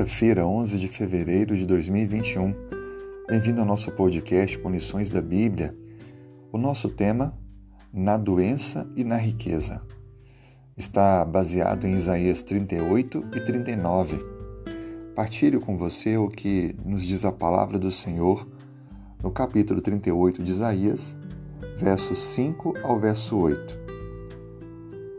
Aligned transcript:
quinta-feira, 0.00 0.46
11 0.46 0.78
de 0.78 0.88
fevereiro 0.88 1.54
de 1.54 1.66
2021. 1.66 2.54
Bem-vindo 3.28 3.60
ao 3.60 3.66
nosso 3.66 3.92
podcast 3.92 4.58
com 4.58 4.70
lições 4.70 5.10
da 5.10 5.20
Bíblia. 5.20 5.76
O 6.50 6.56
nosso 6.56 6.88
tema, 6.88 7.38
na 7.92 8.16
doença 8.16 8.90
e 8.96 9.04
na 9.04 9.18
riqueza, 9.18 9.82
está 10.74 11.22
baseado 11.22 11.86
em 11.86 11.92
Isaías 11.92 12.42
38 12.42 13.26
e 13.34 13.40
39. 13.40 14.24
Partilho 15.14 15.60
com 15.60 15.76
você 15.76 16.16
o 16.16 16.28
que 16.28 16.74
nos 16.82 17.02
diz 17.02 17.26
a 17.26 17.32
palavra 17.32 17.78
do 17.78 17.90
Senhor 17.90 18.48
no 19.22 19.30
capítulo 19.30 19.82
38 19.82 20.42
de 20.42 20.50
Isaías, 20.50 21.14
versos 21.76 22.18
5 22.18 22.72
ao 22.82 22.98
verso 22.98 23.36
8. 23.36 23.78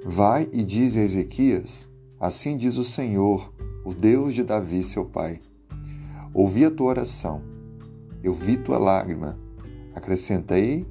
Vai 0.06 0.50
e 0.52 0.64
diz 0.64 0.98
a 0.98 1.02
Ezequias: 1.02 1.88
Assim 2.20 2.58
diz 2.58 2.78
o 2.78 2.84
Senhor, 2.84 3.51
o 3.84 3.94
Deus 3.94 4.34
de 4.34 4.44
Davi, 4.44 4.84
seu 4.84 5.06
pai. 5.06 5.40
Ouvi 6.34 6.64
a 6.66 6.72
tua 6.72 6.90
oração, 6.90 7.42
eu 8.24 8.34
vi 8.34 8.58
tua 8.58 8.78
lágrima. 8.78 9.40
Acrescentei, 9.96 10.86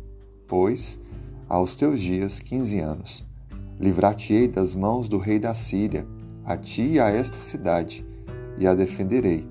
pois, 0.47 1.01
aos 1.49 1.75
teus 1.75 2.01
dias 2.01 2.41
quinze 2.41 2.81
anos. 2.81 3.27
Livrar-te-ei 3.79 4.49
das 4.49 4.75
mãos 4.75 5.09
do 5.09 5.19
rei 5.19 5.39
da 5.39 5.55
Síria, 5.55 6.07
a 6.45 6.57
ti 6.57 6.83
e 6.83 7.01
a 7.01 7.09
esta 7.09 7.37
cidade, 7.37 8.05
e 8.59 8.67
a 8.67 8.75
defenderei. 8.75 9.49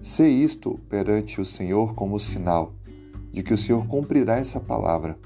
Sei 0.00 0.30
isto 0.30 0.78
perante 0.88 1.40
o 1.40 1.44
Senhor 1.44 1.94
como 1.94 2.18
sinal 2.18 2.74
de 3.32 3.42
que 3.42 3.54
o 3.54 3.58
Senhor 3.58 3.86
cumprirá 3.86 4.36
essa 4.36 4.60
palavra. 4.60 5.18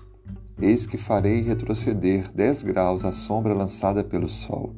Eis 0.61 0.87
que 0.87 0.97
farei 0.97 1.43
retroceder 1.43 2.31
dez 2.33 2.63
graus 2.63 3.05
a 3.05 3.13
sombra 3.13 3.53
lançada 3.53 4.03
pelo 4.03 4.29
sol 4.29 4.75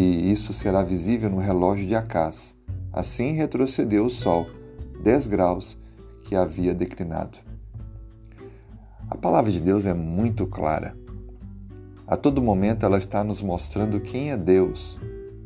e 0.00 0.30
isso 0.30 0.52
será 0.52 0.84
visível 0.84 1.28
no 1.28 1.38
relógio 1.38 1.84
de 1.84 1.96
Acás. 1.96 2.54
Assim 2.92 3.32
retrocedeu 3.32 4.06
o 4.06 4.10
sol, 4.10 4.46
dez 5.02 5.26
graus 5.26 5.76
que 6.22 6.36
havia 6.36 6.72
declinado. 6.72 7.36
A 9.10 9.16
palavra 9.16 9.50
de 9.50 9.60
Deus 9.60 9.86
é 9.86 9.94
muito 9.94 10.46
clara. 10.46 10.96
A 12.06 12.16
todo 12.16 12.40
momento 12.40 12.86
ela 12.86 12.96
está 12.96 13.24
nos 13.24 13.42
mostrando 13.42 13.98
quem 13.98 14.30
é 14.30 14.36
Deus, 14.36 14.96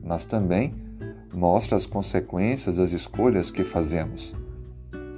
mas 0.04 0.26
também 0.26 0.74
mostra 1.32 1.74
as 1.74 1.86
consequências 1.86 2.76
das 2.76 2.92
escolhas 2.92 3.50
que 3.50 3.64
fazemos. 3.64 4.36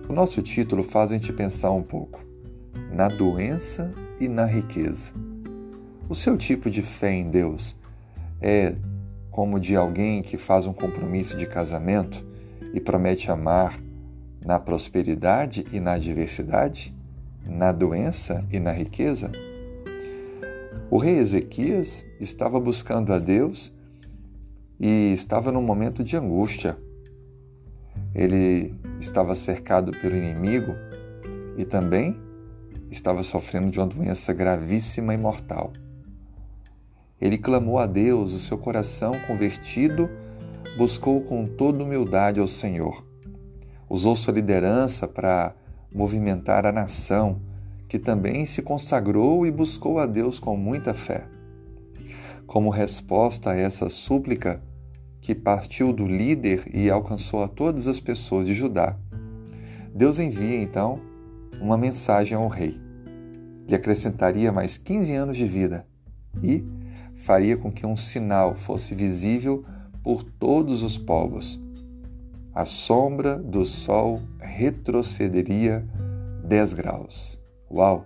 O 0.08 0.12
nosso 0.12 0.42
título 0.42 0.84
faz 0.84 1.10
a 1.10 1.14
gente 1.14 1.32
pensar 1.32 1.72
um 1.72 1.82
pouco 1.82 2.20
na 2.92 3.08
doença 3.08 3.92
e 4.20 4.28
na 4.28 4.46
riqueza. 4.46 5.10
O 6.08 6.14
seu 6.14 6.36
tipo 6.36 6.70
de 6.70 6.82
fé 6.82 7.12
em 7.12 7.28
Deus 7.28 7.76
é 8.40 8.76
como 9.34 9.58
de 9.58 9.74
alguém 9.74 10.22
que 10.22 10.38
faz 10.38 10.64
um 10.64 10.72
compromisso 10.72 11.36
de 11.36 11.44
casamento 11.44 12.24
e 12.72 12.78
promete 12.78 13.32
amar 13.32 13.76
na 14.46 14.60
prosperidade 14.60 15.66
e 15.72 15.80
na 15.80 15.94
adversidade, 15.94 16.94
na 17.44 17.72
doença 17.72 18.44
e 18.48 18.60
na 18.60 18.70
riqueza? 18.70 19.32
O 20.88 20.98
rei 20.98 21.18
Ezequias 21.18 22.06
estava 22.20 22.60
buscando 22.60 23.12
a 23.12 23.18
Deus 23.18 23.74
e 24.78 25.12
estava 25.12 25.50
num 25.50 25.62
momento 25.62 26.04
de 26.04 26.16
angústia. 26.16 26.78
Ele 28.14 28.72
estava 29.00 29.34
cercado 29.34 29.90
pelo 30.00 30.14
inimigo 30.14 30.76
e 31.56 31.64
também 31.64 32.16
estava 32.88 33.24
sofrendo 33.24 33.68
de 33.72 33.80
uma 33.80 33.88
doença 33.88 34.32
gravíssima 34.32 35.12
e 35.12 35.18
mortal. 35.18 35.72
Ele 37.24 37.38
clamou 37.38 37.78
a 37.78 37.86
Deus, 37.86 38.34
o 38.34 38.38
seu 38.38 38.58
coração 38.58 39.14
convertido 39.26 40.10
buscou 40.76 41.22
com 41.22 41.46
toda 41.46 41.82
humildade 41.82 42.38
ao 42.38 42.46
Senhor. 42.46 43.02
Usou 43.88 44.14
sua 44.14 44.34
liderança 44.34 45.08
para 45.08 45.54
movimentar 45.90 46.66
a 46.66 46.72
nação, 46.72 47.40
que 47.88 47.98
também 47.98 48.44
se 48.44 48.60
consagrou 48.60 49.46
e 49.46 49.50
buscou 49.50 49.98
a 49.98 50.04
Deus 50.04 50.38
com 50.38 50.54
muita 50.54 50.92
fé. 50.92 51.24
Como 52.46 52.68
resposta 52.68 53.52
a 53.52 53.56
essa 53.56 53.88
súplica, 53.88 54.62
que 55.22 55.34
partiu 55.34 55.94
do 55.94 56.04
líder 56.04 56.70
e 56.74 56.90
alcançou 56.90 57.42
a 57.42 57.48
todas 57.48 57.88
as 57.88 58.00
pessoas 58.00 58.44
de 58.44 58.52
Judá, 58.52 58.98
Deus 59.94 60.18
envia 60.18 60.60
então 60.60 61.00
uma 61.58 61.78
mensagem 61.78 62.36
ao 62.36 62.48
rei. 62.48 62.78
Lhe 63.66 63.74
acrescentaria 63.74 64.52
mais 64.52 64.76
15 64.76 65.14
anos 65.14 65.36
de 65.38 65.46
vida 65.46 65.86
e 66.42 66.62
faria 67.16 67.56
com 67.56 67.70
que 67.70 67.86
um 67.86 67.96
sinal 67.96 68.54
fosse 68.54 68.94
visível 68.94 69.64
por 70.02 70.22
todos 70.22 70.82
os 70.82 70.98
povos. 70.98 71.60
A 72.54 72.64
sombra 72.64 73.36
do 73.36 73.64
sol 73.64 74.20
retrocederia 74.38 75.84
10 76.44 76.74
graus. 76.74 77.40
Uau! 77.70 78.04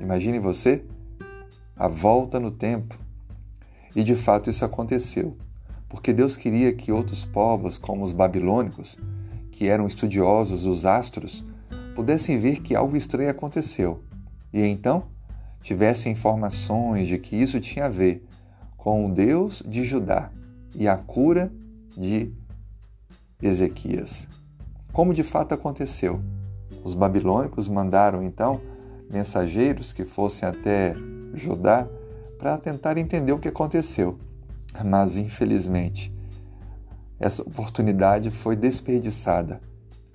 Imagine 0.00 0.38
você 0.38 0.84
a 1.76 1.88
volta 1.88 2.38
no 2.38 2.50
tempo. 2.50 2.98
E 3.96 4.04
de 4.04 4.14
fato 4.14 4.48
isso 4.48 4.64
aconteceu, 4.64 5.36
porque 5.88 6.12
Deus 6.12 6.36
queria 6.36 6.72
que 6.72 6.92
outros 6.92 7.24
povos, 7.24 7.76
como 7.76 8.04
os 8.04 8.12
babilônicos, 8.12 8.96
que 9.50 9.66
eram 9.66 9.86
estudiosos 9.86 10.62
dos 10.62 10.86
astros, 10.86 11.44
pudessem 11.96 12.38
ver 12.38 12.60
que 12.60 12.74
algo 12.74 12.96
estranho 12.96 13.30
aconteceu 13.30 14.02
e 14.52 14.62
então 14.64 15.04
tivessem 15.62 16.12
informações 16.12 17.06
de 17.06 17.18
que 17.18 17.36
isso 17.36 17.60
tinha 17.60 17.86
a 17.86 17.90
ver 17.90 18.26
com 18.80 19.06
o 19.06 19.12
Deus 19.12 19.62
de 19.66 19.84
Judá 19.84 20.30
e 20.74 20.88
a 20.88 20.96
cura 20.96 21.52
de 21.96 22.32
Ezequias. 23.40 24.26
Como 24.90 25.12
de 25.12 25.22
fato 25.22 25.52
aconteceu? 25.52 26.20
Os 26.82 26.94
babilônicos 26.94 27.68
mandaram 27.68 28.22
então 28.22 28.60
mensageiros 29.10 29.92
que 29.92 30.04
fossem 30.04 30.48
até 30.48 30.94
Judá 31.34 31.86
para 32.38 32.56
tentar 32.56 32.96
entender 32.96 33.32
o 33.32 33.38
que 33.38 33.48
aconteceu. 33.48 34.18
Mas 34.82 35.18
infelizmente, 35.18 36.10
essa 37.18 37.42
oportunidade 37.42 38.30
foi 38.30 38.56
desperdiçada. 38.56 39.60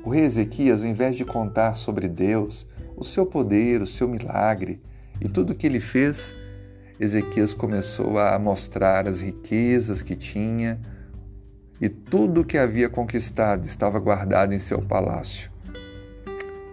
O 0.03 0.09
rei 0.09 0.25
Ezequias, 0.25 0.81
ao 0.81 0.89
invés 0.89 1.15
de 1.15 1.23
contar 1.23 1.75
sobre 1.75 2.07
Deus, 2.07 2.67
o 2.97 3.03
seu 3.03 3.27
poder, 3.27 3.81
o 3.81 3.87
seu 3.87 4.07
milagre 4.07 4.81
e 5.21 5.29
tudo 5.29 5.51
o 5.51 5.55
que 5.55 5.67
ele 5.67 5.79
fez, 5.79 6.35
Ezequias 6.99 7.53
começou 7.53 8.17
a 8.17 8.37
mostrar 8.39 9.07
as 9.07 9.19
riquezas 9.19 10.01
que 10.01 10.15
tinha 10.15 10.79
e 11.81 11.89
tudo 11.89 12.41
o 12.41 12.45
que 12.45 12.57
havia 12.57 12.87
conquistado 12.87 13.65
estava 13.65 13.99
guardado 13.99 14.53
em 14.53 14.59
seu 14.59 14.81
palácio. 14.81 15.51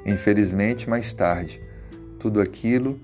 Infelizmente, 0.06 0.88
mais 0.88 1.12
tarde, 1.12 1.60
tudo 2.20 2.40
aquilo 2.40 3.00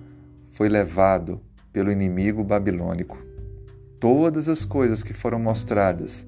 foi 0.52 0.68
levado 0.68 1.40
pelo 1.72 1.90
inimigo 1.90 2.44
babilônico. 2.44 3.18
Todas 3.98 4.48
as 4.48 4.64
coisas 4.64 5.02
que 5.02 5.12
foram 5.12 5.40
mostradas 5.40 6.26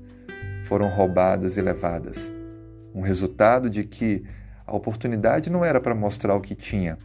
foram 0.65 0.89
roubadas 0.89 1.57
e 1.57 1.63
levadas. 1.63 2.33
Um 2.93 3.01
resultado 3.01 3.71
de 3.71 3.85
que 3.85 4.25
a 4.67 4.75
oportunidade 4.75 5.51
não 5.51 5.65
era 5.65 5.81
para 5.81 5.95
mostrar 5.95 6.35
o 6.35 6.41
que 6.41 6.57
tinha, 6.57 6.99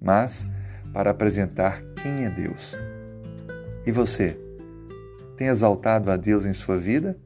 mas 0.00 0.46
para 0.92 1.10
apresentar 1.10 1.82
quem 2.02 2.24
é 2.24 2.30
Deus. 2.30 2.76
E 3.88 3.90
você? 3.90 4.38
Tem 5.34 5.46
exaltado 5.46 6.10
a 6.10 6.16
Deus 6.18 6.44
em 6.44 6.52
sua 6.52 6.76
vida? 6.76 7.18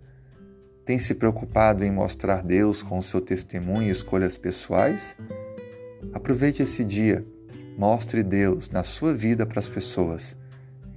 Tem 0.85 0.97
se 0.97 1.13
preocupado 1.13 1.83
em 1.83 1.91
mostrar 1.91 2.41
Deus 2.41 2.85
com 2.85 2.99
o 2.99 3.03
seu 3.03 3.21
testemunho 3.21 3.89
e 3.89 3.91
escolhas 3.91 4.39
pessoais? 4.39 5.17
Aproveite 6.13 6.63
esse 6.63 6.85
dia, 6.85 7.27
mostre 7.77 8.23
Deus 8.23 8.71
na 8.71 8.85
sua 8.85 9.13
vida 9.13 9.45
para 9.45 9.59
as 9.59 9.69
pessoas. 9.69 10.37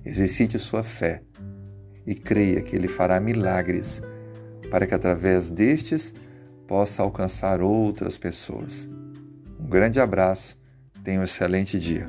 Exercite 0.05 0.59
sua 0.59 0.83
fé 0.83 1.23
e 2.05 2.13
creia 2.13 2.61
que 2.61 2.75
Ele 2.75 2.87
fará 2.87 3.19
milagres 3.19 4.03
para 4.69 4.85
que 4.85 4.93
através 4.93 5.49
destes 5.49 6.13
possa 6.67 7.01
alcançar 7.01 7.59
outras 7.59 8.19
pessoas. 8.19 8.87
Um 9.59 9.65
grande 9.65 9.99
abraço, 9.99 10.55
tenha 11.03 11.19
um 11.19 11.23
excelente 11.23 11.79
dia. 11.79 12.05